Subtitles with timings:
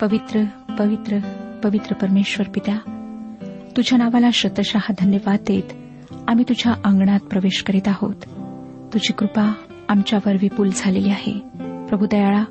[0.00, 0.44] पवित्र
[0.78, 1.18] पवित्र
[1.64, 2.76] पवित्र परमेश्वर पित्या
[3.76, 5.72] तुझ्या नावाला शतशः धन्यवाद देत
[6.28, 8.14] आम्ही तुझ्या अंगणात प्रवेश करीत आहोत.
[8.92, 9.52] तुझी कृपा
[9.88, 11.32] आमच्यावर विपुल झालेली आहे.
[11.86, 12.44] प्रभू दयाळा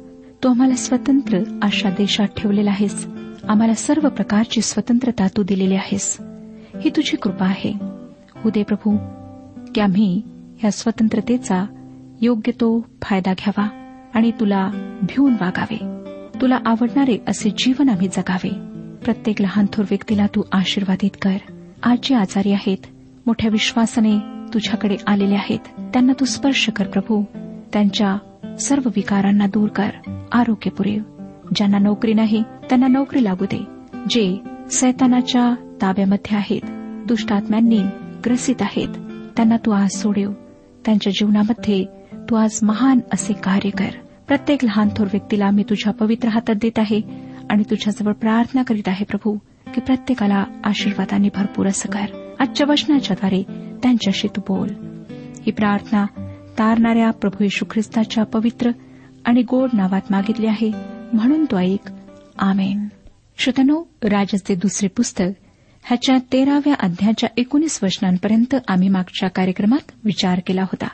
[0.43, 3.07] तू आम्हाला स्वतंत्र अशा देशात ठेवलेला आहेस.
[3.49, 6.17] आम्हाला सर्व प्रकारची स्वतंत्रता तू दिलेली आहेस.
[6.81, 7.73] ही तुझी कृपा आहे.
[8.45, 8.97] उदे प्रभू
[9.75, 10.21] की आम्ही
[10.63, 11.65] या स्वतंत्रतेचा
[12.21, 13.67] योग्य तो फायदा घ्यावा
[14.13, 14.69] आणि तुला
[15.01, 15.98] भिवून वागावे.
[16.41, 18.49] तुला आवडणारे असे जीवन आम्ही जगावे.
[19.03, 21.37] प्रत्येक लहान थोर व्यक्तीला तू आशीर्वादित कर.
[21.83, 22.77] आज जे आजारी आहेत.
[23.25, 24.17] मोठ्या विश्वासाने
[24.53, 25.59] तुझ्याकडे आलेले आहेत.
[25.79, 27.23] त्यांना तू स्पर्श कर प्रभू.
[27.73, 28.17] त्यांच्या
[28.57, 29.89] सर्व विकारांना दूर कर.
[30.31, 31.01] आरोग्य पुरेव.
[31.55, 33.63] ज्यांना नोकरी नाही त्यांना नोकरी लागू दे.
[34.09, 34.37] जे
[34.71, 36.61] सैतानाच्या ताब्यामध्ये आहेत
[37.07, 37.81] दुष्टात्म्यांनी
[38.25, 38.89] ग्रसित आहेत
[39.35, 40.31] त्यांना तू आज सोडेव.
[40.85, 41.85] त्यांच्या जीवनामध्ये
[42.29, 44.08] तू आज महान असे कार्य कर.
[44.29, 47.01] प्रत्येक लहान थोर व्यक्तीला मी तुझ्या पवित्र हातात देत आहे
[47.49, 49.37] आणि तुझ्याजवळ प्रार्थना करीत आहे प्रभू
[49.75, 52.33] की प्रत्येकाला आशीर्वादाने भरपूर असं कर.
[52.39, 53.43] आजच्या वचनाच्याद्वारे
[53.83, 54.69] त्यांच्याशी तू बोल.
[55.45, 56.05] ही प्रार्थना
[56.59, 58.71] तारणाऱ्या प्रभू येशू ख्रिस्ताच्या पवित्र
[59.25, 60.71] आणि गोड नावात मागितली आहे.
[61.13, 61.91] म्हणून तो ऐक.
[62.37, 62.87] आमेन.
[63.37, 65.25] श्रोतनो राजसचे दुसरे पुस्तक
[65.83, 70.87] ह्याच्या तेराव्या अध्याच्या एकोणीस वचनांपर्यंत आम्ही मागच्या कार्यक्रमात विचार केला होता.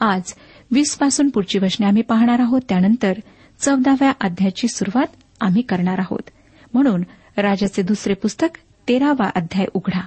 [0.00, 0.22] आज
[0.70, 2.60] वीसपासून पुढची वचने आम्ही पाहणार आहोत.
[2.68, 3.12] त्यानंतर
[3.58, 5.06] चौदाव्या अध्यायाची सुरुवात
[5.40, 6.30] आम्ही करणार आहोत.
[6.74, 7.02] म्हणून
[7.36, 10.00] राजाचे दुसरे पुस्तक तेरावा अध्याय उघडा.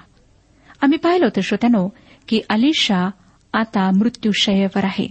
[0.81, 1.89] आम्ही पाहिलं होतं श्रोत्यानो
[2.27, 3.09] की अलिशा
[3.53, 5.07] आता मृत्यूशयेवर आहे.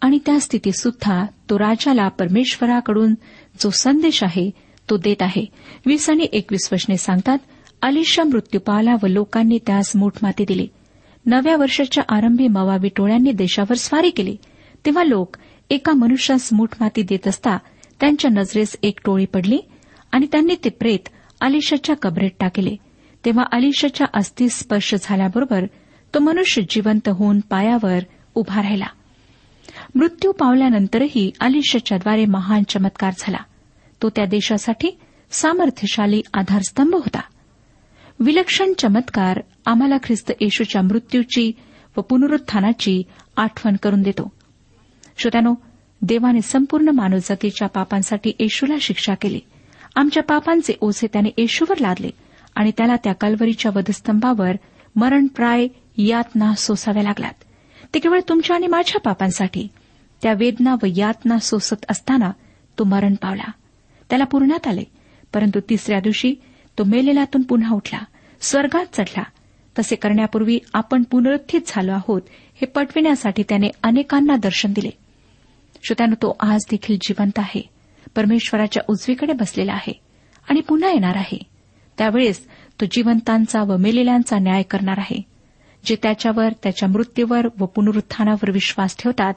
[0.00, 3.14] आणि त्या स्थितीत सुद्धा तो राजाला परमेश्वराकडून
[3.60, 4.50] जो संदेश आहे
[4.90, 5.46] तो देत आहे.
[5.86, 7.38] वीस आणि एकवीस वचने सांगतात
[7.82, 10.68] अलिशा मृत्यू पावला व लोकांनी त्यास मूठमाती दिली.
[11.26, 14.36] नव्या वर्षाच्या आरंभी मवावी टोळ्यांनी देशावर स्वारी केली.
[14.86, 15.36] तेव्हा लोक
[15.70, 17.58] एका मनुष्यास मूठमाती देत असता
[18.00, 19.58] त्यांच्या नजरेस एक टोळी पडली
[20.12, 21.08] आणि त्यांनी ते प्रेत
[21.40, 22.76] अलिशाच्या कबरेत टाकले.
[23.24, 25.64] तेव्हा अलिशाच्या अस्थी स्पर्श झाल्याबरोबर
[26.14, 27.98] तो मनुष्य जिवंत होऊन पायावर
[28.34, 28.86] उभा राहिला.
[29.94, 33.38] मृत्यू पावल्यानंतरही अलिशाच्याद्वारे महान चमत्कार झाला.
[34.02, 34.98] तो त्या देशासाठी
[35.30, 37.20] सामर्थ्यशाली आधारस्तंभ होता.
[38.20, 41.52] विलक्षण चमत्कार आम्हाला ख्रिस्त येशूच्या मृत्यूची
[41.96, 43.02] व पुनरुत्थानाची
[43.36, 44.32] आठवण करून देतो.
[45.18, 45.54] श्रोत्यानो
[46.02, 49.40] देवाने संपूर्ण मानवजातीच्या पापांसाठी येशूला शिक्षा केली.
[49.96, 52.10] आमच्या पापांचे ओझे त्याने येशूवर लादले
[52.54, 54.52] आणि त्याला त्या कलवरीच्या वधस्तंभावर
[54.96, 55.66] मरणप्राय
[55.96, 57.32] यातना सोसाव्या लागलात.
[57.94, 59.68] ते केवळ तुमच्या आणि माझ्या पापांसाठी.
[60.22, 62.30] त्या वेदना व यातना सोसत असताना
[62.78, 63.50] तो मरण पावला.
[64.10, 64.84] त्याला पुरण्यात आले
[65.34, 66.34] परंतु तिसऱ्या दिवशी
[66.78, 67.98] तो मेलेल्यातून पुन्हा उठला.
[68.40, 69.22] स्वर्गात चढला.
[69.78, 72.22] तसे करण्यापूर्वी आपण पुनरुत्थित झालो आहोत
[72.54, 75.01] हे पटविण्यासाठी त्याने अनेकांना दर्शन दिले.
[75.82, 77.68] श्रोत्यानं तो आज देखील जिवंत आहे.
[78.16, 80.00] परमेश्वराच्या उजवीकडे बसलेला आहे
[80.48, 81.38] आणि पुन्हा येणार आहे.
[81.98, 82.46] त्यावेळेस
[82.80, 85.22] तो जिवंतांचा व मेलेल्यांचा न्याय करणार आहे.
[85.84, 89.34] जे त्याच्यावर त्याच्या मृत्यूवर व पुनरुत्थानावर विश्वास ठेवतात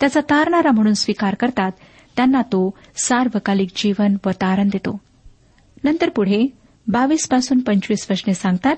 [0.00, 1.72] त्याचा तारणारा म्हणून स्वीकार करतात
[2.16, 5.00] त्यांना तो सार्वकालिक जीवन व तारण देतो.
[5.84, 6.46] नंतर पुढे
[6.86, 8.76] बावीसपासून पंचवीस वचने सांगतात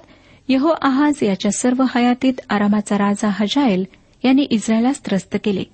[0.49, 3.85] यहो आहाज याच्या सर्व हयातीत आरामाचा राजा हजायल
[4.25, 5.65] यांनी इस्रायलास त्रस्त केले.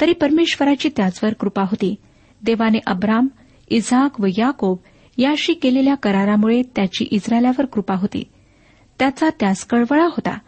[0.00, 1.94] तरी परमेश्वराची त्याचवर कृपा होती.
[2.44, 3.28] देवाने अब्राम
[3.68, 4.78] इझाक व याकोब
[5.18, 8.24] याशी केलेल्या करारामुळे त्याची इस्रायलावर कृपा होती.
[8.98, 10.38] त्याचा त्यास कळवळा होता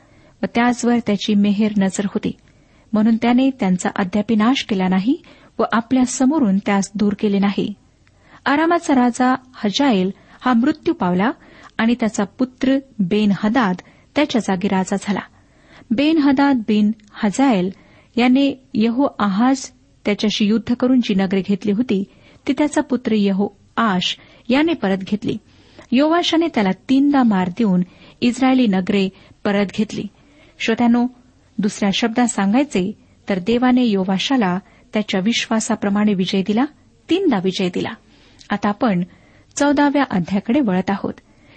[0.43, 2.33] व त्याचवर त्याची मेहेर नजर होती.
[2.93, 5.23] म्हणून त्याने त्यांचा अद्यापी नाश केला नाही
[5.59, 7.75] व आपल्या समोरून त्यास दूर केले नाही.
[8.47, 10.11] आरामाचा राजा हजायल
[10.41, 11.31] हा मृत्यू पावला
[11.79, 13.77] आणि त्याचा पुत्र बेन हदाद
[14.15, 15.21] त्याच्या जागी राजा झाला.
[15.91, 17.71] बेन हदाद बिन हजायल
[18.19, 19.71] याने यहो आहाज
[20.05, 22.05] त्याच्याशी युद्ध करून जी नगरे घेतली होती
[22.49, 24.17] ती त्याचा पुत्र यहो आश
[24.49, 25.37] याने परत घेतली.
[25.93, 27.83] योवाशाने त्याला तीनदा मार देऊन
[28.21, 29.09] इस्रायली नगरे
[29.45, 30.05] परत घेतली.
[30.59, 31.07] श्रोत्यानो
[31.59, 32.93] दुसऱ्या शब्दात सांगायचे
[33.29, 34.59] तर देवाने योवाशाला
[34.93, 36.65] त्याच्या विश्वासाप्रमाणे विजय दिला
[37.11, 37.91] तीनदा विजय दिला.
[38.51, 39.03] आता आपण
[39.57, 41.15] चौदाव्या अध्याकडे वळत आहोत.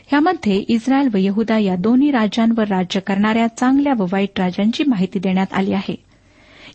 [0.08, 5.54] ह्यामध्ये इस्रायल व यहुदा या दोन्ही राज्यांवर राज्य करणाऱ्या चांगल्या व वाईट राजांची माहिती देण्यात
[5.54, 6.11] आली आहे.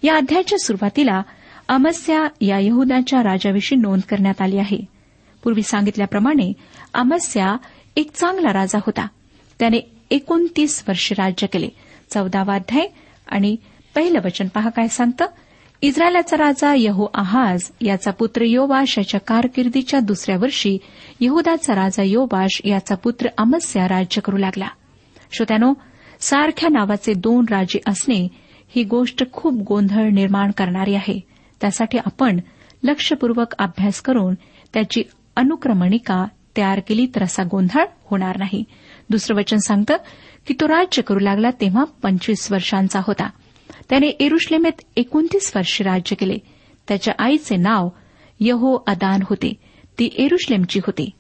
[0.03, 1.23] या अध्यायाच्या सुरुवातीला
[1.69, 4.79] अमस्या या यहुदाच्या राजाविषयी नोंद करण्यात आली आहे.
[5.45, 6.53] पूर्वी सांगितल्याप्रमाणे
[6.95, 7.57] अमस्या
[7.97, 9.07] एक चांगला राजा होता.
[9.59, 9.79] त्याने
[10.11, 11.69] एकोणतीस वर्षे राज्य केले.
[12.11, 12.87] चौदावा अध्याय
[13.27, 13.57] आणि
[13.95, 15.27] पहिलं वचन पहा काय सांगतं?
[15.83, 20.79] इस्रायलाचा राजा यहो आहाज याचा पुत्र योवाश याच्या कारकिर्दीच्या दुसऱ्या वर्षी
[21.21, 24.69] यहुदाचा राजा योवाश याचा पुत्र अमस्या राज्य करू लागला.
[25.33, 25.75] श्रोत्यानो
[26.21, 28.29] सारख्या नावाचे दोन राजे असणे
[28.77, 31.21] ही गोष्ट खूप गोंधळ निर्माण करणारी आहे.
[31.61, 32.41] त्यासाठी आपण
[32.83, 34.35] लक्षपूर्वक अभ्यास करून
[34.75, 35.03] त्याची
[35.37, 38.65] अनुक्रमणिका तयार केली तर असा गोंधळ होणार नाही.
[39.11, 39.97] दुसरं वचन सांगतं
[40.47, 43.31] की तो राज्य करू लागला तेव्हा पंचवीस वर्षांचा होता.
[43.91, 46.39] त्याने एरुश्लेमेत एकोणतीस वर्षे राज्य केले.
[46.89, 47.89] त्याच्या आईचे नाव
[48.41, 49.55] यहो अदान होते.
[49.99, 51.11] ती एरुश्लेमची होती.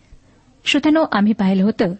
[0.65, 1.95] श्रोत्यानो आम्ही पाहिलं होतं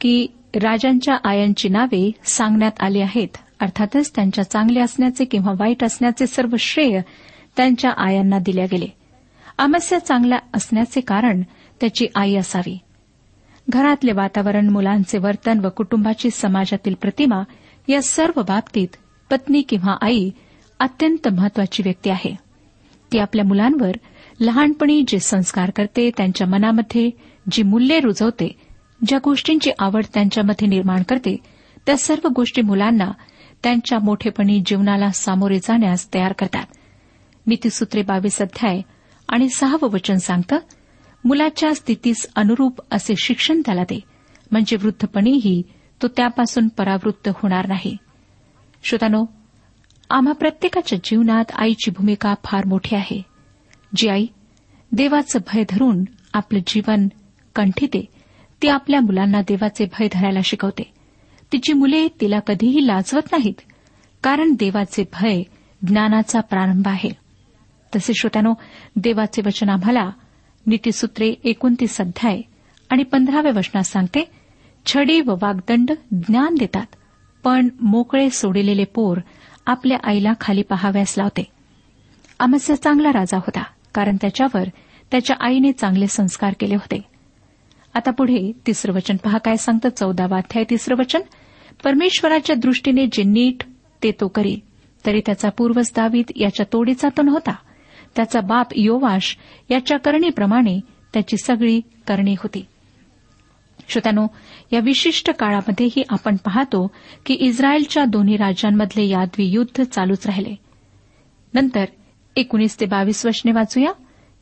[0.00, 3.36] की राजांच्या आयांची नावे सांगण्यात आली आहेत.
[3.62, 7.00] अर्थातच त्यांच्या चांगले असण्याचे किंवा वाईट असण्याचे सर्व श्रेय
[7.56, 8.86] त्यांच्या आयांना दिल्या गेले.
[9.58, 11.42] अमस्या चांगल्या असण्याचे कारण
[11.80, 12.78] त्याची आई असावी.
[13.68, 17.42] घरातले वातावरण मुलांचे वर्तन व कुटुंबाची समाजातील प्रतिमा
[17.88, 18.88] या सर्व बाबतीत
[19.30, 20.30] पत्नी किंवा आई
[20.80, 22.36] अत्यंत महत्वाची व्यक्ती आहे.
[23.12, 23.92] ती आपल्या मुलांवर
[24.40, 27.10] लहानपणी जे संस्कार करते त्यांच्या मनामध्ये
[27.50, 28.52] जी मूल्ये रुजवते
[29.06, 31.36] ज्या गोष्टींची आवड त्यांच्यामध्ये निर्माण करते
[31.86, 33.10] त्या सर्व गोष्टी मुलांना
[33.62, 36.66] त्यांच्या मोठेपणी जीवनाला सामोरे जाण्यास तयार करतात.
[37.46, 38.80] नीतीसूत्रे बावीस अध्याय
[39.28, 40.58] आणि सहावं वचन सांगतं
[41.24, 44.00] मुलाच्या स्थितीस अनुरूप असे शिक्षण त्याला दे
[44.50, 45.62] म्हणजे वृद्धपणीही
[46.02, 47.96] तो त्यापासून परावृत्त होणार नाही.
[48.84, 49.24] श्रोतानो
[50.10, 53.22] आम्हा प्रत्येकाच्या जीवनात आईची भूमिका फार मोठी आहे.
[53.96, 54.26] जी आई
[54.92, 56.04] देवाचं भय धरून
[56.34, 57.08] आपलं जीवन
[57.54, 58.06] कंठीते
[58.62, 61.01] ती आपल्या मुलांना देवाचे भय धरायला शिकवते.
[61.52, 63.60] तिची मुले तिला कधीही लाजवत नाहीत
[64.22, 65.42] कारण देवाचे भय
[65.86, 67.10] ज्ञानाचा प्रारंभ आहे.
[67.96, 68.54] तसे श्रोत्यानो
[68.96, 70.10] देवाचे वचन आम्हाला
[70.66, 72.40] नीतीसूत्रे एकोणतीस अध्याय
[72.90, 74.30] आणि पंधराव्या वचनात सांगते
[74.86, 76.86] छडी व वागदंड ज्ञान देतात
[77.44, 79.18] पण मोकळे सोडलेले पोर
[79.66, 81.44] आपल्या आईला खाली पहाव्यास लावते.
[82.38, 83.62] अमस्या चांगला राजा होता
[83.94, 84.64] कारण त्याच्यावर
[85.10, 87.02] त्याच्या आईने चांगले संस्कार केले होते.
[87.94, 89.88] आता पुढे तिसरं वचन पहा काय सांगतं?
[89.88, 91.20] चौदावा अध्याय तिसरं वचन?
[91.84, 93.62] परमेश्वराच्या दृष्टीने जे नीट
[94.02, 94.56] ते तो करी
[95.06, 97.54] तरी त्याचा पूर्वज दावीद याच्या तोडीचा तो नव्हता
[98.16, 99.36] त्याचा बाप योवाश
[99.70, 100.80] याच्या करणीप्रमाणे
[101.14, 102.66] त्याची सगळी करणी होती.
[103.88, 104.26] श्रोत्यानो
[104.72, 106.92] या विशिष्ट काळामध्येही आपण पाहतो
[107.26, 110.54] की इस्रायलच्या दोन्ही राज्यांमधले यादवी युद्ध चालूच राहिले.
[111.54, 111.84] नंतर
[112.36, 113.92] एकोणीस ते बावीस वचने वाचूया.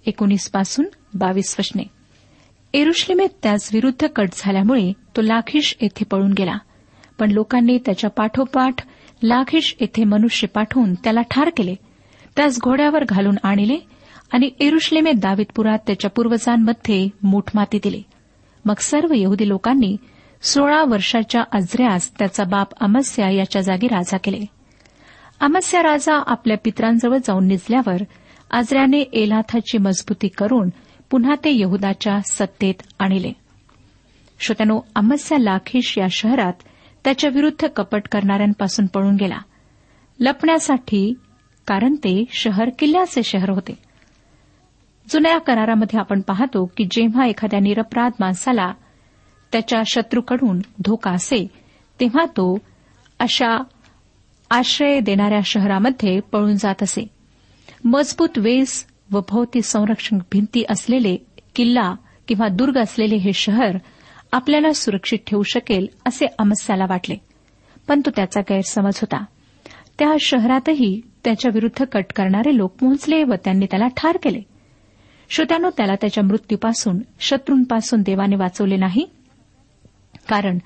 [0.06, 1.82] एकोणीसपासून बावीस वचने.
[2.74, 6.56] एरुश्लेमेत त्याच विरुद्ध कट झाल्यामुळे तो लाखीश येथे पळून गेला.
[7.20, 8.74] पण लोकांनी त्याच्या पाठोपाठ
[9.22, 11.74] लाखिश येथे मनुष्य पाठवून त्याला ठार केले.
[12.36, 13.78] त्यास घोड्यावर घालून आणले
[14.32, 18.02] आणि इरुश्लेमे दाविदपुरात त्याच्या पूर्वजांमध्ये मोठमाती दिली.
[18.64, 19.96] मग सर्व यहुदी लोकांनी
[20.42, 24.46] सोळा वर्षाच्या अजऱ्यास त्याचा बाप अमस्या याच्या जागी राजा केले.
[25.40, 28.02] अमस्या राजा आपल्या पित्रांजवळ जाऊन निजल्यावर
[28.50, 30.68] आजऱ्याने एलाथाची मजबूती करून
[31.10, 33.32] पुन्हा ते यहुदाच्या सत्तेत आणले.
[34.40, 36.52] श्रोत्यानो अमस्या लाखिश या शहरात
[37.04, 39.38] त्याच्या विरुद्ध कपट करणाऱ्यांपासून पळून गेला.
[40.20, 41.14] लपण्यासाठी
[41.66, 43.78] कारण ते शहर किल्ल्याचे शहर होते.
[45.08, 48.72] जुन्या करारामध्ये आपण पाहतो की जेव्हा एखाद्या निरपराध माणसाला
[49.52, 51.46] त्याच्या शत्रूकडून धोका असे
[52.00, 52.58] तेव्हा तो
[53.18, 53.62] अशा
[54.50, 57.06] आश्रय देणाऱ्या शहरामध्ये पळून जात असे.
[57.84, 61.16] मजबूत वेस व भोवती संरक्षण भिंती असलेले
[61.54, 61.94] किल्ला
[62.28, 63.76] किंवा दुर्ग असलेले हे शहर
[64.32, 67.16] आपल्याला सुरक्षित ठेवू शकेल असे अमस्याला वाटले.
[67.88, 69.24] पण तो त्याचा गैरसमज होता.
[69.98, 74.40] त्या शहरातही त्याच्या विरुद्ध कट करणारे लोक पोहोचले व त्यांनी त्याला ठार केले.
[75.30, 79.10] श्रोत्यानो त्याला त्याच्या मृत्यूपासून शत्रूंपासून देवाने वाचवले नाही.
[80.28, 80.58] कारण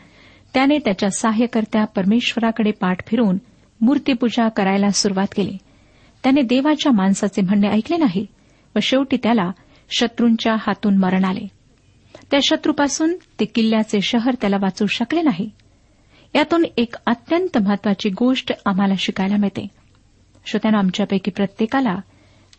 [0.55, 3.39] त्याने त्याच्या सहाय्यकर्त्या परमेश्वराकडे पाठ फिरून
[3.81, 5.57] मूर्तीपूजा करायला सुरुवात केली.
[6.23, 8.27] त्याने देवाच्या माणसाचे म्हणणे ऐकले नाही
[8.77, 9.51] व शेवटी त्याला
[9.91, 11.49] शत्रूंच्या हातून मरण आले.
[12.31, 15.51] त्या शत्रूपासून ते किल्ल्याचे शहर त्याला वाचू शकले नाही.
[16.35, 19.69] यातून एक अत्यंत महत्वाची गोष्ट आम्हाला शिकायला मिळते.
[20.47, 21.97] श्रोत्यानं आमच्यापैकी प्रत्येकाला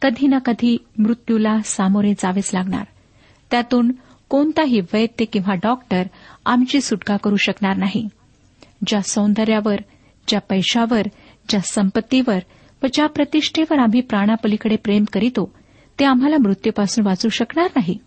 [0.02, 2.86] कधी ना कधी मृत्यूला सामोरे जावेच लागणार.
[3.52, 3.92] त्यातून
[4.30, 6.04] कोणताही वैद्य किंवा डॉक्टर
[6.46, 8.08] आमची सुटका करू शकणार नाही.
[8.88, 9.76] ज्या सौंदर्यावर
[10.28, 11.02] ज्या पैशावर
[11.50, 12.40] ज्या संपत्तीवर
[12.84, 15.54] व ज्या प्रतिष्ठेवर आम्ही प्राणापलीकडे प्रेम करीतो
[16.00, 17.98] ते आम्हाला मृत्यूपासून वाचू शकणार नाही.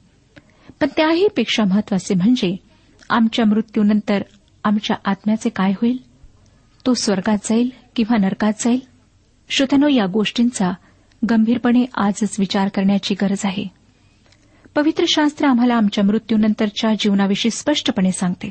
[0.81, 2.57] पण त्याही पेक्षा महत्त्वाचे म्हणजे
[3.11, 4.23] आमच्या मृत्यूनंतर
[4.65, 5.97] आमच्या आत्म्याचे काय होईल?
[6.87, 8.81] तो स्वर्गात जाईल किंवा नरकात जाईल?
[9.49, 10.71] श्रोत्यानो या गोष्टींचा
[11.31, 13.65] गंभीरपणे आजच विचार करण्याची गरज आहे.
[14.75, 18.51] पवित्र शास्त्र आम्हाला आमच्या मृत्यूनंतरच्या जीवनाविषयी स्पष्टपणे सांगते.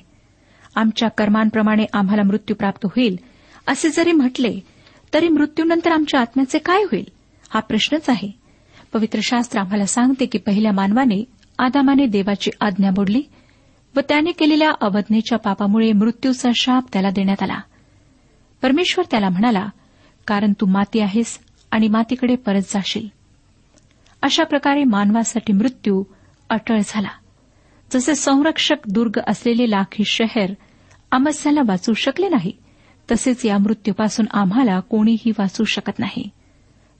[0.76, 3.20] आमच्या कर्मांप्रमाणे आम्हाला मृत्यू प्राप्त होईल
[3.68, 4.60] असे जरी म्हटले
[5.14, 7.06] तरी मृत्यूनंतर आमच्या आत्म्याचे काय होईल?
[7.50, 8.32] हा प्रश्नच आहे.
[8.94, 11.24] पवित्र शास्त्र आम्हाला सांगते की पहिल्या मानवाने
[11.60, 13.22] आदामाने देवाची आज्ञा मोडली
[13.96, 17.60] व त्याने केलेल्या अवज्ञेच्या पापामुळे मृत्यूचा शाप त्याला देण्यात आला.
[18.62, 19.68] परमेश्वर त्याला म्हणाला
[20.28, 21.40] कारण तू माती आहेस
[21.72, 23.08] आणि मातीकडे परत जाशील.
[24.22, 26.04] अशा प्रकारे मानवासाठी मृत्यू
[26.50, 27.10] अटळ झाला.
[27.92, 30.54] जसे संरक्षक दुर्ग असलेले लाखी शहर
[31.12, 32.52] अमस्याला वाचू शकले नाही
[33.12, 36.30] तसेच या मृत्यूपासून आम्हाला कोणीही वाचू शकत नाही.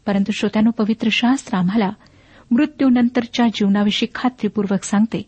[0.06, 1.90] परंतु श्रोत्यानो पवित्र शास्त्र आम्हाला
[2.52, 5.24] मृत्यूनंतरच्या जीवनाविषयी खात्रीपूर्वक सांगते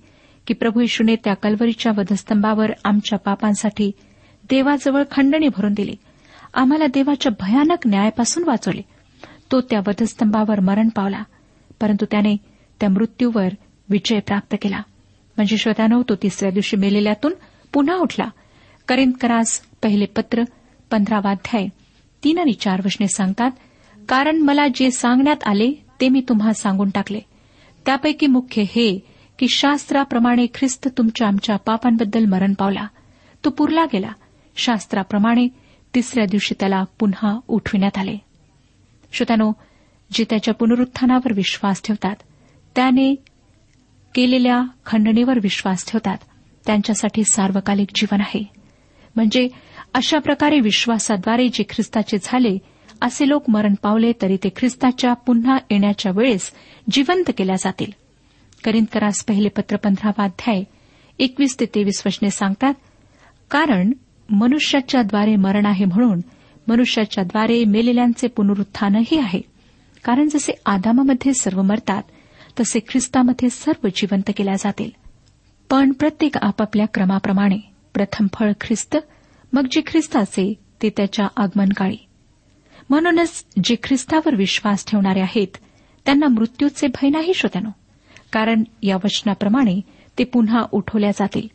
[0.47, 3.91] की प्रभू येशूने त्या कलवरीच्या वधस्तंभावर आमच्या पापांसाठी
[4.49, 5.95] देवाजवळ खंडणी भरून दिली.
[6.53, 8.81] आम्हाला देवाच्या भयानक न्यायापासून वाचवले.
[9.51, 11.23] तो त्या वधस्तंभावर मरण पावला
[11.81, 12.37] परंतु त्याने
[12.79, 13.47] त्या मृत्यूवर
[13.89, 14.81] विजय प्राप्त केला.
[15.37, 17.33] म्हणजे श्रोत्यानो तो तिसऱ्या दिवशी मेलेल्यातून
[17.73, 18.29] पुन्हा उठला.
[18.87, 20.43] करिंदकरास पहिले पत्र
[20.91, 21.67] पंधरावाध्याय
[22.23, 23.51] तीन आणि चार वशने सांगतात
[24.09, 27.19] कारण मला जे सांगण्यात आले ते मी तुम्हा सांगून टाकले.
[27.85, 28.99] त्यापैकी मुख्य हे
[29.39, 32.87] की शास्त्राप्रमाणे ख्रिस्त तुमच्या आमच्या पापांबद्दल मरण पावला.
[33.45, 34.11] तो पुरला गेला.
[34.55, 35.47] शास्त्राप्रमाणे
[35.95, 38.17] तिसऱ्या दिवशी त्याला पुन्हा उठविण्यात आले.
[39.11, 39.51] श्रोत्यानो
[40.11, 42.15] जे त्याच्या पुनरुत्थानावर विश्वास ठेवतात
[42.75, 43.15] त्याने
[44.15, 46.17] केलेल्या खंडणीवर विश्वास ठेवतात.
[46.65, 48.43] त्यांच्यासाठी सार्वकालिक जीवन आहे.
[49.15, 49.47] म्हणजे
[49.93, 52.57] अशा प्रकारे विश्वासाद्वारे जे ख्रिस्ताचे झाले
[53.01, 56.51] असे लोक मरण पावले तरी ते ख्रिस्ताच्या पुन्हा येण्याच्या वेळेस
[56.91, 57.91] जिवंत केल्या जातील.
[58.63, 60.63] करिंदकरास पहिले पत्र पंधरावाध्याय
[61.19, 62.73] एकवीस ते तेवीस वचने सांगतात
[63.51, 63.91] कारण
[64.29, 66.21] मनुष्याच्याद्वारे मरण आहे म्हणून
[66.67, 69.41] मनुष्याच्याद्वारे मेलेल्यांचे पुनरुत्थानही आहे.
[70.03, 72.03] कारण जसे आदामामध्ये सर्व मरतात
[72.59, 74.89] तसे ख्रिस्तामध्ये सर्व जिवंत केल्या जातील.
[75.69, 77.57] पण प्रत्येक आपापल्या क्रमाप्रमाणे
[77.93, 78.97] प्रथम फळ ख्रिस्त
[79.53, 81.97] मग जे ख्रिस्ताचे ते त्याच्या आगमनकाळी.
[82.89, 85.57] म्हणूनच जे ख्रिस्तावर विश्वास ठेवणारे आहेत
[86.05, 87.69] त्यांना मृत्यूचे भय नाही श्रोत्यानो
[88.33, 89.81] कारण या वचनाप्रमाणे
[90.17, 91.47] ते पुन्हा उठवल्या जातील.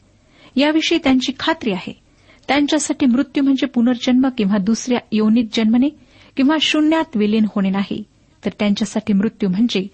[0.57, 2.03] याविषयी त्यांची खात्री आहे.
[2.49, 5.89] त्यांच्यासाठी मृत्यू म्हणजे पुनर्जन्म किंवा दुसऱ्या योनित जन्मने
[6.37, 8.05] किंवा शून्यात विलीन होणे नाही.
[8.45, 9.87] तर त्यांच्यासाठी मृत्यू म्हणजे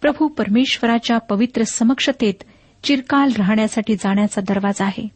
[0.00, 2.34] प्रभू परमेश्वराच्या पवित्र समक्षतेत
[2.84, 5.08] चिरकाल राहण्यासाठी जाण्याचा दरवाजा आहे.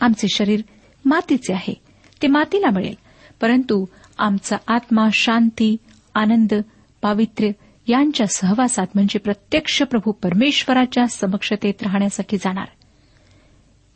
[0.00, 0.60] आमचे शरीर
[1.04, 1.74] मातीचे आहे.
[2.22, 2.94] ते मातीला मिळेल.
[3.40, 3.86] परंतु
[4.20, 5.76] आमचा आत्मा शांती
[6.14, 6.54] आनंद
[7.02, 7.50] पावित्र्य
[7.86, 12.66] यांच्या सहवासात म्हणजे प्रत्यक्ष प्रभू परमेश्वराच्या समक्षतेत राहण्यासाठी जाणार.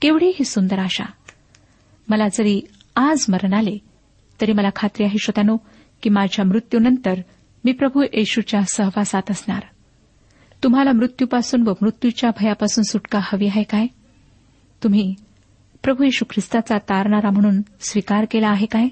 [0.01, 1.05] केवढी ही सुंदर आशा.
[2.09, 2.61] मला जरी
[2.97, 3.79] आज मरण आले
[4.41, 5.57] तरी मला खात्री आहे श्रोत्यानो
[6.03, 7.15] की माझ्या मृत्यूनंतर
[7.65, 9.63] मी प्रभू येशूच्या सहवासात असणार.
[10.63, 13.87] तुम्हाला मृत्यूपासून व मृत्यूच्या भयापासून सुटका हवी आहे काय?
[14.83, 15.15] तुम्ही
[15.83, 18.89] प्रभू येशू ख्रिस्ताचा तारणारा म्हणून स्वीकार केला आहे काय?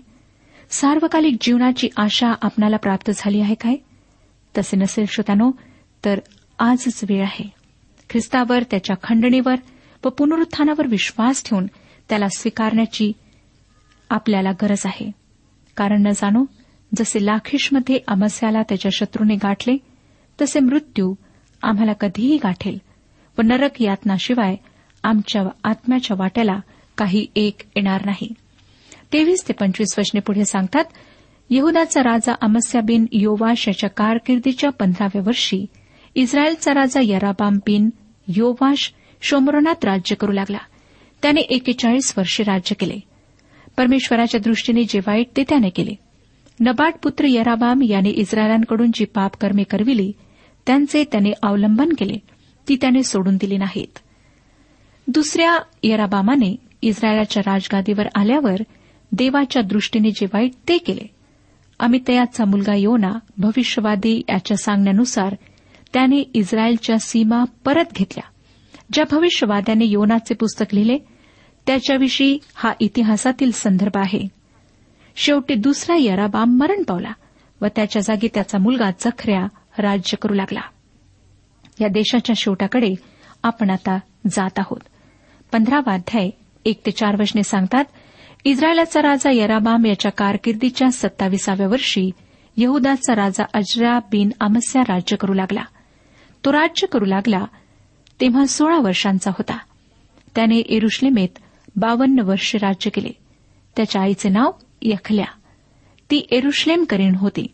[0.73, 3.75] सार्वकालिक जीवनाची आशा आपणाला प्राप्त झाली आहे काय?
[4.59, 5.51] तसे नसेल श्रोत्यानो
[6.05, 6.21] तर
[6.59, 7.51] आजच वेळ आहे.
[8.11, 9.55] ख्रिस्तावर त्याच्या खंडणीवर
[10.05, 11.67] व पुनरुत्थानावर विश्वास ठेवून
[12.09, 13.13] त्याला स्वीकारण्याची
[14.11, 15.13] आपल्याला गरज आहे.
[15.77, 16.45] कारण न जाणो
[16.97, 19.77] जसे लाखीशमध्ये अमस्याला त्याच्या शत्रूने गाठले
[20.41, 21.15] तसे मृत्यू
[21.63, 22.79] आम्हाला कधीही गाठेल
[23.39, 24.57] व नरक यातनाशिवाय
[25.03, 26.61] आमच्या आत्म्याच्या वाट्याला
[26.99, 28.29] काही एक येणार नाही.
[29.13, 30.85] तेवीस ते पंचवीस वचने पुढे सांगतात
[31.51, 35.67] यहदाचा राजा अमस्या बिन योवाश याच्या कारकिर्दीच्या पंधराव्या वर्षी
[36.15, 37.91] इस्रायलचा राजा यराबाम बिन
[38.29, 40.59] योवाश शोमरोनात राज्य करू लागला.
[41.23, 43.01] त्याने एकेचाळीस वर्षे राज्य केले.
[43.77, 45.95] परमेश्वराच्या दृष्टीने जे वाईट ते त्याने केले.
[46.61, 50.13] नबाट पुत्र यराबाम याने इस्रायलांकडून जी पाप कर्मे करविली
[50.67, 52.17] त्यांचे त्याने अवलंबन केले.
[52.69, 53.99] ती त्याने सोडून दिली नाहीत.
[55.07, 58.57] दुसऱ्या यराबामाने इस्रायलाच्या राजगादीवर आल्यावर
[59.13, 61.11] देवाच्या दृष्टीने जे वाईट ते केले.
[61.79, 65.37] अमितयाचा मुलगा योना भविष्यवादी याच्या सांगण्यानुसार
[65.95, 68.25] त्याने इस्रायलच्या सीमा परत घेतल्या.
[68.93, 70.99] ज्या भविष्यवाद्याने योनाचे पुस्तक लिहिले
[71.67, 74.29] त्याच्याविषयी हा इतिहासातील संदर्भ आहे.
[75.17, 77.13] शेवटी दुसरा यराबाम मरण पावला
[77.61, 79.47] व त्याच्या जागी त्याचा मुलगा जखऱ्या
[79.79, 80.61] राज्य करू लागला.
[81.81, 82.95] या देशाच्या शेवटाकडे
[83.43, 83.99] आपण आता
[84.31, 84.81] जात आहोत.
[85.53, 86.31] पंधरावा अध्याय
[86.65, 87.85] एक ते चार वचने सांगतात
[88.45, 92.11] इस्रायलाचा राजा यराबाम याच्या कारकिर्दीच्या सत्ताविसाव्या वर्षी
[92.57, 95.63] यहुदाचा राजा अजरा बिन अमस्या राज्य करू लागला.
[96.45, 97.45] तो राज्य करू लागला
[98.21, 99.59] तेव्हा सोळा वर्षांचा होता.
[100.35, 101.29] त्याने एरुश्लेमेत
[101.77, 103.11] बावन्न वर्षे राज्य केले.
[103.77, 104.51] त्याच्या आईचे नाव
[104.83, 105.25] यखल्या.
[106.11, 107.47] ती एरुश्लेम करीण होती.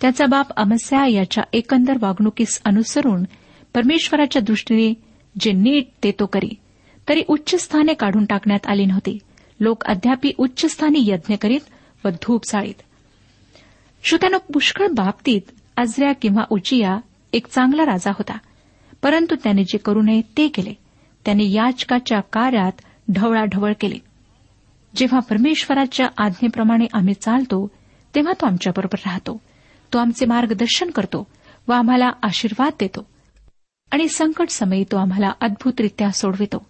[0.00, 3.24] त्याचा बाप अमस्या याच्या एकंदर वागणुकीस अनुसरून
[3.74, 4.94] परमेश्वराच्या दृष्टीने
[5.40, 6.54] जे नीट ते तो करी
[7.08, 9.18] तरी उच्च स्थाने काढून टाकण्यात आली नव्हती
[9.60, 11.60] लोक अद्यापी उच्चस्थानी यज्ञ करीत
[12.04, 12.74] व धूप चाळीत
[14.04, 15.40] श्रोत्यानं पुष्कळ बाबतीत
[15.76, 16.98] आजऱ्या किंवा उचिया
[17.32, 18.38] एक चांगला राजा होता.
[19.02, 20.74] परंतु त्याने जे करू नये ते केले.
[21.24, 22.72] त्याने याचकाच्या कार्यात
[23.12, 23.98] ढवळाढवळ केली.
[24.96, 27.70] जेव्हा परमेश्वराच्या आज्ञेप्रमाणे आम्ही चालतो
[28.14, 29.40] तेव्हा तो आमच्याबरोबर राहतो.
[29.92, 31.26] तो आमचे मार्गदर्शन करतो
[31.68, 33.06] व आम्हाला आशीर्वाद देतो.
[33.90, 36.66] आणि संकट समयी तो आम्हाला अद्भुतरित्या सोडवितो.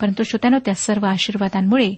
[0.00, 1.94] परंतु श्रोत्यानं त्या सर्व आशीर्वादांमुळे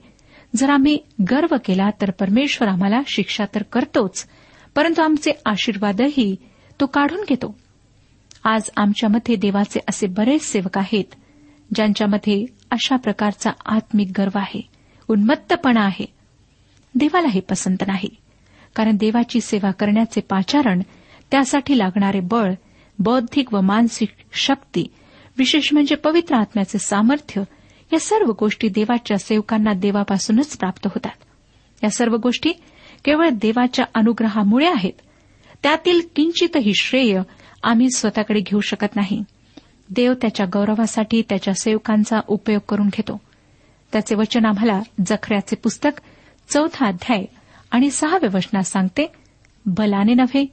[0.57, 0.99] जर आम्ही
[1.31, 4.27] गर्व केला तर परमेश्वर आम्हाला शिक्षा तर करतोच.
[4.75, 6.37] परंतु आमचे आशीर्वादही
[6.81, 7.59] तो काढून घेतो.
[8.45, 11.15] आज आमच्यामध्ये देवाचे असे बरेच सेवक आहेत
[11.75, 14.69] ज्यांच्यामध्ये अशा प्रकारचा आत्मिक गर्व आहे
[15.09, 16.07] उन्मत्तपणा आहे.
[16.95, 18.09] देवाला हे पसंत नाही
[18.77, 20.83] कारण देवाची सेवा करण्याचे पाचारण
[21.31, 22.53] त्यासाठी लागणारे बळ
[22.99, 24.87] बौद्धिक व मानसिक शक्ती
[25.39, 27.43] विशेष म्हणजे पवित्र आत्म्याचे सामर्थ्य
[27.93, 31.25] या सर्व गोष्टी देवाच्या सेवकांना देवापासूनच प्राप्त होतात.
[31.85, 32.53] या सर्व गोष्टी
[33.05, 34.93] केवळ देवाच्या अनुग्रहामुळे आहेत.
[35.63, 37.21] त्यातील किंचितही श्रेय
[37.63, 39.25] आम्ही स्वतःकडे घेऊ शकत नाही.
[39.91, 43.21] देव त्याच्या गौरवासाठी त्याच्या सेवकांचा उपयोग करून घेतो.
[43.93, 46.01] त्याचे वचन आम्हाला जखऱ्याचे पुस्तक
[46.49, 47.25] चौथा अध्याय
[47.71, 49.13] आणि सहाव्या वचनात सांगते
[49.67, 50.47] बलाने नव्हे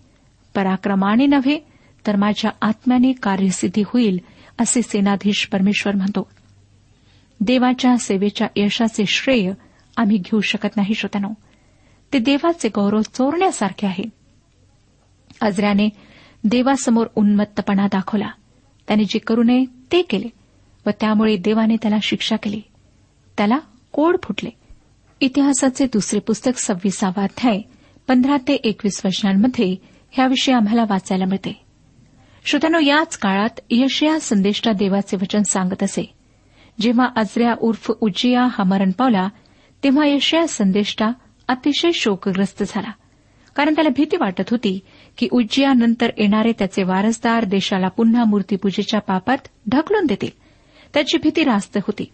[0.55, 1.59] पराक्रमाने नव्हे
[2.07, 4.19] तर माझ्या आत्म्याने कार्यसिद्धी होईल
[4.59, 6.29] असे सेनाधीश परमेश्वर म्हणतो.
[7.39, 9.51] देवाच्या सेवेच्या यशाचे श्रेय
[9.97, 11.29] आम्ही घेऊ शकत नाही श्रोत्यानो.
[12.13, 14.03] ते देवाचे गौरव चोरण्यासारखे आहे.
[15.41, 15.89] अजऱ्याने
[16.43, 18.29] देवासमोर उन्मत्तपणा दाखवला.
[18.87, 20.27] त्याने जे करू नये ते केले
[20.85, 22.61] व त्यामुळे देवाने त्याला शिक्षा केली.
[23.37, 23.57] त्याला
[23.91, 24.49] कोड फुटले.
[25.21, 27.61] इतिहासाचे दुसरे पुस्तक सव्वीसावा अध्याय
[28.07, 29.75] पंधरा ते एकवीस वर्षांमध्ये
[30.11, 31.65] ह्याविषयी आम्हाला वाचायला मिळते.
[32.45, 36.16] श्रोत्यानो याच काळात यशया संदेष्टा देवाचे वचन सांगत असे.
[36.81, 39.29] जेव्हा अजऱ्या उर्फ उज्जिया हा मरण पावला
[39.83, 41.05] तेव्हा यशया संदेष्टा
[41.47, 42.91] अतिशय शोकग्रस्त झाला.
[43.55, 44.79] कारण त्याला भीती वाटत होती
[45.17, 49.37] की उज्जियानंतर येणारे त्याचे वारसदार देशाला पुन्हा मूर्तीपूजेच्या पापात
[49.71, 50.29] ढकलून देतील.
[50.93, 52.05] त्याची भीती रास्त होती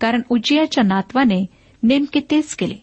[0.00, 1.46] कारण उज्जियाच्या नातवाने
[1.82, 2.74] नेमके तेच केले.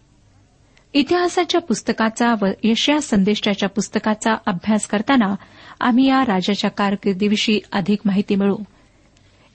[0.93, 5.35] इतिहासाच्या पुस्तकाचा व यशया संदेष्टाच्या पुस्तकाचा अभ्यास करताना
[5.79, 8.55] आम्ही या राजाच्या कारकिर्दीविषयी अधिक माहिती मिळू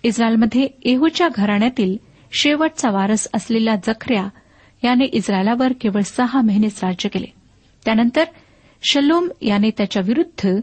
[0.05, 1.97] इस्रायलमध्ये येहूच्या घराण्यातील
[2.33, 4.29] शेवटचा वारस असलेला जखऱ्या
[4.85, 7.27] याने इस्रायलावर केवळ सहा महिनेच राज्य केले.
[7.85, 8.25] त्यानंतर
[8.91, 10.61] शलोम याने त्याच्या विरुद्ध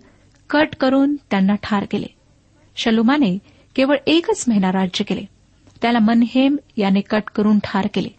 [0.49, 2.05] कट करून त्यांना ठार केले.
[2.75, 3.37] शलोमाने
[3.75, 5.25] केवळ एकच महिना राज्य केले.
[5.81, 8.09] त्याला मनहेम याने कट करून ठार केले.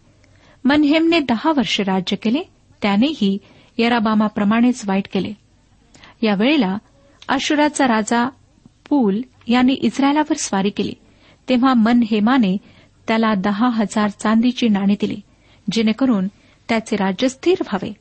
[0.65, 2.39] मनहेमने दहा वर्षे राज्य केले
[2.81, 3.37] त्यानेही
[3.77, 5.33] यराबामाप्रमाणेच वाईट केले.
[6.21, 6.77] यावेळेला
[7.27, 8.29] अशुराचा राजा
[8.89, 10.93] पूल यांनी इस्रायलावर स्वारी केली.
[11.49, 12.57] तेव्हा मन हेमाने
[13.07, 15.21] त्याला दहा हजार चांदीची नाणी दिली
[15.71, 16.27] जेणेकरून
[16.69, 17.93] त्याचे राज्य स्थिर व्हावे.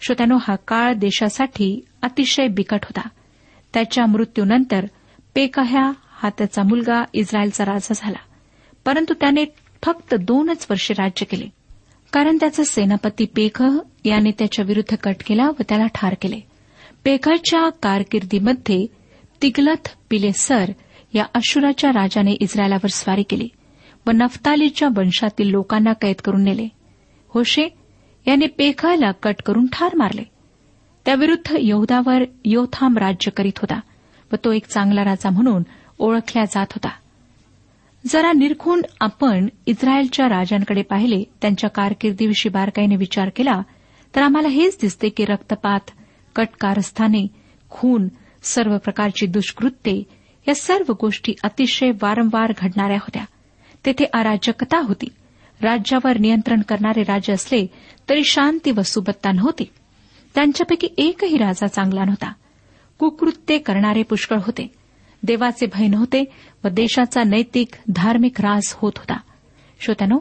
[0.00, 3.08] श्रोत्यानो हा काळ देशासाठी अतिशय बिकट होता.
[3.74, 4.86] त्याच्या मृत्यूनंतर
[5.34, 8.18] पेकह्या हा त्याचा मुलगा इस्रायलचा राजा झाला.
[8.84, 9.44] परंतु त्याने
[9.84, 11.46] फक्त दोनच वर्षे राज्य केले.
[12.12, 13.62] कारण त्याचा सेनापती पेख
[14.04, 16.40] याने त्याच्या विरुद्ध कट केला व त्याला ठार केले.
[17.04, 18.86] पेखच्या कारकिर्दीमध्ये
[19.42, 20.70] तिगलथ पिलेसर
[21.14, 23.48] या अशुराच्या राजाने इस्रायलावर स्वारी केली
[24.06, 26.68] व नफ्तालीच्या वंशातील लोकांना कैद करून नेले.
[27.28, 27.68] होशे
[28.26, 30.22] याने पेखाला कट करून ठार मारले.
[31.04, 33.80] त्याविरुद्ध यहदावर योथाम राज्य करीत होता
[34.32, 35.62] व तो एक चांगला राजा म्हणून
[35.98, 36.88] ओळखला जात होता.
[38.06, 43.62] जरा निरखून आपण इस्रायलच्या राजांकडे पाहिले त्यांच्या कारकिर्दीविषयी बारकाईने विचार केला
[44.16, 45.90] तर आम्हाला हेच दिसते की रक्तपात
[46.36, 47.26] कटकारस्थाने
[47.70, 48.08] खून
[48.42, 50.17] सर्व प्रकारची दुष्कृत्ये
[50.48, 53.24] या सर्व गोष्टी अतिशय वारंवार घडणाऱ्या होत्या.
[53.86, 55.08] तेथे अराजकता होती.
[55.62, 57.66] राज्यावर नियंत्रण करणारे राजे असले
[58.08, 59.64] तरी शांती व सुबत्ता नव्हती.
[60.34, 62.32] त्यांच्यापैकी एकही राजा चांगला नव्हता.
[62.98, 64.74] कुकृत्य करणारे पुष्कळ होते.
[65.22, 66.24] देवाचे भय नव्हते
[66.64, 69.16] व देशाचा नैतिक धार्मिक रास होत होता.
[69.80, 70.18] श्रोत्यानो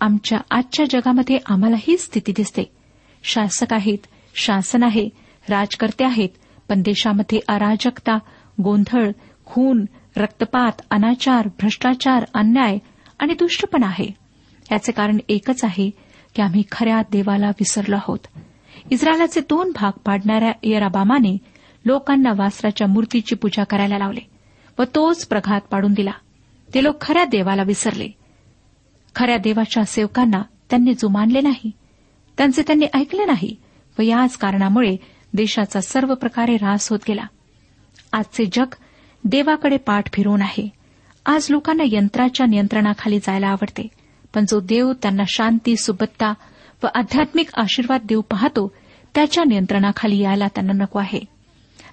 [0.00, 2.62] आमच्या आजच्या जगामध्ये आम्हाला ही स्थिती दिसते.
[3.22, 5.08] शासक आहेत शासन आहे
[5.50, 6.28] राजकर्ते आहेत
[6.68, 8.18] पण देशामध्ये अराजकता
[8.62, 9.10] गोंधळ
[9.46, 9.84] खून
[10.16, 12.78] रक्तपात अनाचार भ्रष्टाचार अन्याय
[13.18, 14.08] आणि दुष्टपणा आहे.
[14.72, 15.90] याचे कारण एकच आहे
[16.34, 18.18] की आम्ही खऱ्या देवाला विसरलो आहोत.
[18.90, 21.38] इस्रायलाचे दोन भाग पाडणाऱ्या यराबामाने
[21.84, 24.20] लोकांना वासराच्या मूर्तीची पूजा करायला लावले
[24.78, 26.10] व तोच प्रघात पाडून दिला.
[26.74, 28.08] ते लोक खऱ्या देवाला विसरले.
[29.14, 31.70] खऱ्या देवाच्या सेवकांना त्यांनी जुमानले नाही.
[32.38, 33.56] त्यांचे त्यांनी ऐकले नाही
[33.98, 34.96] व याच कारणामुळे
[35.32, 37.24] देशाचा सर्व प्रकारे ऱ्हास होत गेला.
[38.12, 38.74] आजचे जग
[39.28, 40.68] देवाकडे पाठ फिरवून आहे.
[41.26, 43.88] आज लोकांना यंत्राच्या नियंत्रणाखाली जायला आवडते
[44.34, 46.34] पण जो देव त्यांना शांती सुबत्ता
[46.84, 48.72] व आध्यात्मिक आशीर्वाद देऊ पाहतो
[49.14, 51.20] त्याच्या नियंत्रणाखाली यायला त्यांना नको आहे.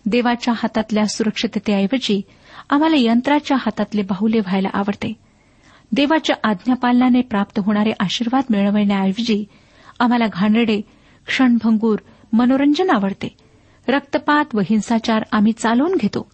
[0.05, 2.21] देवाच्या हातातल्या सुरक्षिततेऐवजी
[2.69, 5.13] आम्हाला यंत्राच्या हातातले बाहुले व्हायला आवडते.
[5.91, 9.45] देवाच्या आज्ञापालनाने प्राप्त होणारे आशीर्वाद मिळवण्याऐवजी
[9.99, 10.81] आम्हाला घाणेरडे
[11.27, 11.99] क्षणभंगूर
[12.33, 13.27] मनोरंजन आवडते.
[13.87, 16.32] रक्तपात व हिंसाचार आम्ही चालवून घेतो.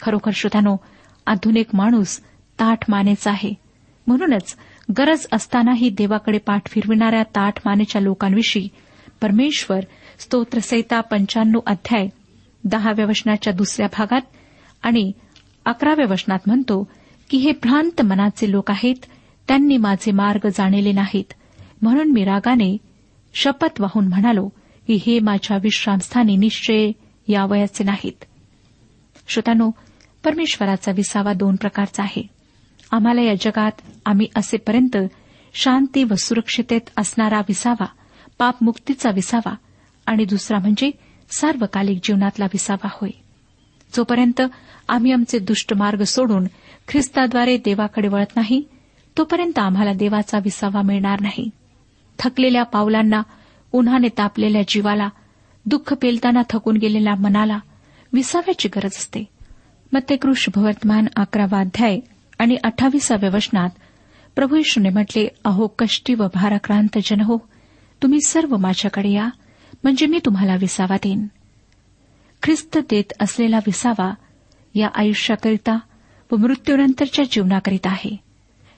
[0.00, 0.76] खरोखर श्रोत्यानो
[1.26, 2.20] आधुनिक माणूस
[2.60, 3.54] ताठ मानेचा आहे.
[4.06, 4.56] म्हणूनच
[4.98, 8.68] गरज असतानाही देवाकडे पाठ फिरविणाऱ्या ताठ मानेच्या लोकांविषयी
[9.20, 9.80] परमेश्वर
[10.18, 12.08] स्तोत्रसहिता पंच्याण्णव अध्याय
[12.64, 14.20] दहाव्या वचनाच्या दुसऱ्या भागात
[14.82, 15.12] आणि
[15.64, 16.88] अकराव्या वचनात म्हणतो
[17.30, 18.94] की हे भ्रांत मनाचे लोक आहेत
[19.48, 21.32] त्यांनी माझे मार्ग जाणलेले नाहीत.
[21.82, 22.76] म्हणून मी रागाने
[23.34, 24.48] शपथ वाहून म्हणालो
[24.86, 26.90] की हे माझ्या विश्रामस्थानी निश्चय
[27.28, 28.24] यावयाचे नाहीत.
[29.28, 29.70] श्रोतानो
[30.24, 32.26] परमेश्वराचा विसावा दोन प्रकारचा आहे.
[32.90, 33.72] आम्हाला या जगात
[34.06, 34.96] आम्ही असेपर्यंत
[35.54, 37.86] शांती व सुरक्षितेत असणारा विसावा
[38.38, 39.54] पापमुक्तीचा विसावा
[40.06, 40.90] आणि दुसरा म्हणजे
[41.30, 43.10] सार्वकालिक जीवनातला विसावा होय.
[43.96, 44.42] जोपर्यंत
[44.88, 46.46] आम्ही आमचे दुष्ट मार्ग सोडून
[46.88, 48.62] ख्रिस्ताद्वारे देवाकडे वळत नाही
[49.18, 51.50] तोपर्यंत आम्हाला देवाचा विसावा मिळणार नाही.
[52.18, 53.22] थकलेल्या पावलांना
[53.72, 55.08] उन्हाने तापलेल्या जीवाला
[55.66, 57.58] दुःख पेलताना थकून गेलेल्या मनाला
[58.12, 59.24] विसाव्याची गरज असते.
[59.92, 61.98] मत्तेकृ शुभवर्तमान अकरावा अध्याय
[62.38, 63.70] आणि अठ्ठावीसाव्या वचनात
[64.36, 67.38] प्रभू येशूने म्हटले अहो कष्टी व भाराक्रांत जन हो
[68.02, 69.28] तुम्ही सर्व माझ्याकडे या
[69.84, 71.26] म्हणजे मी तुम्हाला विसावा देईन.
[72.42, 74.14] ख्रिस्त देत असलेला विसावा
[74.74, 75.78] या आयुष्याकरिता
[76.32, 78.16] व मृत्यूनंतरच्या जीवनाकरिता आहे.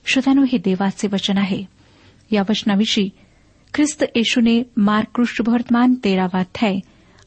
[0.06, 1.64] श्रोतानु हे देवाचे वचन आहे.
[2.30, 3.10] या वचनाविषयी
[3.74, 6.76] ख्रिस्त येशूने मार्क कृष्णभवर्तमान तेरावा अध्याय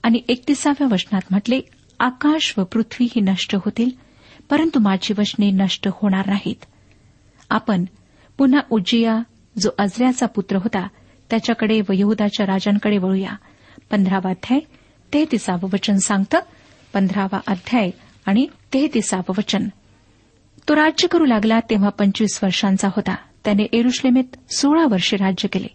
[0.03, 1.61] आणि एकतीसाव्या वचनात म्हटले
[2.03, 3.89] आकाश व पृथ्वी ही नष्ट होतील
[4.49, 6.65] परंतु माझी वचने नष्ट होणार नाहीत.
[7.49, 7.85] आपण
[8.37, 9.19] पुन्हा उज्जिया
[9.57, 10.87] जो अजऱ्याचा पुत्र होता
[11.29, 13.31] त्याच्याकडे व यहदाच्या राजांकडे वळूया.
[13.91, 14.59] पंधरावा अध्याय
[15.13, 16.39] तेहतीसावं वचन सांगतं.
[16.93, 17.89] पंधरावा अध्याय
[18.25, 19.67] आणि तेहतीसावं वचन.
[20.69, 23.15] तो राज्य करू लागला तेव्हा पंचवीस वर्षांचा होता.
[23.45, 25.67] त्याने एरुश्लेमेत सोळा वर्षे राज्य केले.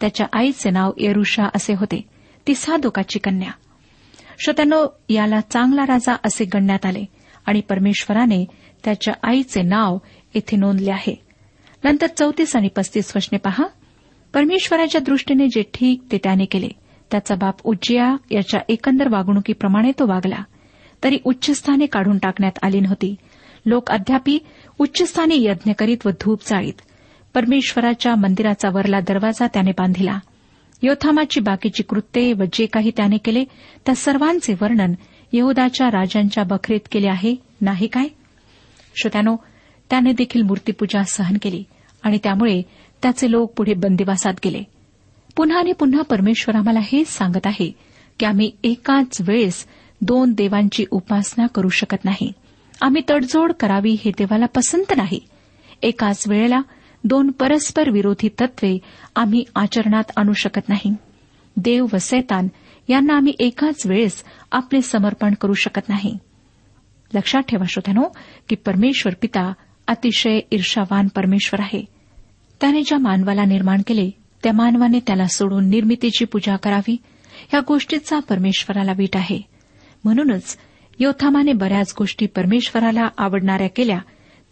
[0.00, 2.08] त्याच्या आईचे नाव एरुषा असे होते.
[2.46, 3.50] ती सादोकाची कन्या.
[4.38, 7.04] श्रोत्यानो याला चांगला राजा असे गणण्यात आले
[7.46, 8.44] आणि परमेश्वराने
[8.84, 9.98] त्याच्या आईचे नाव
[10.34, 11.22] येथे नोंदले आहे.
[11.84, 13.64] नंतर चौतीस आणि पस्तीस वचने पहा.
[14.34, 16.68] परमेश्वराच्या दृष्टीने जे ठीक ते त्याने केले.
[17.10, 20.42] त्याचा बाप उज्जिया याच्या एकंदर वागणुकीप्रमाणे तो वागला.
[21.04, 23.14] तरी उच्चस्थाने काढून टाकण्यात आली नव्हती.
[23.66, 24.38] लोक अद्यापी
[24.78, 26.82] उच्चस्थानी यज्ञ करीत व धूप चाळीत
[27.34, 30.18] परमेश्वराच्या मंदिराचा वरला दरवाजा त्याने बांधिला.
[30.84, 33.44] योथामाची बाकीची कृत्ये व जे काही त्याने केले
[33.86, 34.92] त्या सर्वांचे वर्णन
[35.32, 38.06] यहदाच्या राजांच्या बखरीत केले आहे नाही काय?
[38.96, 39.36] श्रोत्यानो
[39.90, 41.64] त्याने देखील मूर्तीपूजा सहन केली
[42.02, 42.62] आणि त्यामुळे
[43.02, 44.62] त्याचे लोक पुढे बंदिवासात गेले.
[45.36, 47.72] पुन्हा आणि पुन्हा परमेश्वर आम्हाला हेच सांगत आहे
[48.20, 49.66] की आम्ही एकाच वेळेस
[50.00, 52.32] दोन देवांची उपासना करू शकत नाही.
[52.80, 55.20] आम्ही तडजोड करावी हे देवाला पसंत नाही.
[55.82, 56.60] एकाच वेळेला
[57.04, 58.78] दोन परस्पर विरोधी तत्वे
[59.16, 60.94] आम्ही आचरणात आणू शकत नाही.
[61.56, 62.48] देव व सैतान
[62.88, 66.18] यांना आम्ही एकाच वेळेस आपले समर्पण करू शकत नाही.
[67.14, 68.02] लक्षात ठेवा श्रोत्यानो
[68.48, 69.52] की परमेश्वर पिता
[69.88, 71.84] अतिशय ईर्षावान परमेश्वर आहे.
[72.60, 74.10] त्याने ज्या मानवाला निर्माण केले
[74.42, 76.96] त्या मानवाने त्याला सोडून निर्मितीची पूजा करावी
[77.54, 79.40] या गोष्टीचा परमेश्वराला वीट आहे.
[80.04, 80.58] म्हणूनच
[80.98, 83.98] योथामाने बऱ्याच गोष्टी परमेश्वराला आवडणाऱ्या केल्या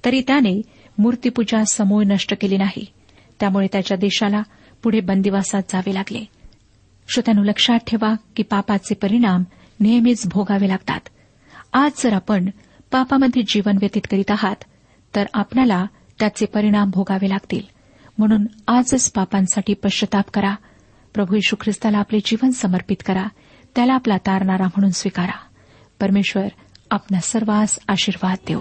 [0.04, 0.62] तरी त्याने
[1.02, 2.86] मूर्तीपूजा समूळ नष्ट केली नाही.
[3.40, 4.42] त्यामुळे त्याच्या देशाला
[4.82, 6.24] पुढे बंदिवासात जावे लागले.
[7.08, 9.44] श्रोत्यानु लक्षात ठेवा की पापाचे परिणाम
[9.80, 11.00] नेहमीच भोगावे लागतात.
[11.72, 12.50] आज जर आपण
[12.92, 14.64] पापामध्ये जीवन व्यतीत करीत आहात
[15.16, 15.86] तर आपल्याला
[16.20, 17.62] त्याचे परिणाम भोगावे लागतील.
[18.18, 20.54] म्हणून आजच पापांसाठी पश्चाताप करा.
[21.14, 23.24] प्रभू यशू ख्रिस्ताला आपले जीवन समर्पित करा.
[23.74, 25.38] त्याला आपला तारणारा म्हणून स्वीकारा.
[26.00, 26.46] परमेश्वर
[26.90, 28.60] आपला सर्वांस आशीर्वाद देऊ